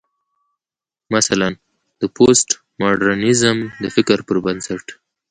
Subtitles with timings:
[1.15, 1.49] مثلا:
[2.01, 2.49] د پوسټ
[2.81, 4.85] ماډرنيزم د فکر پر بنسټ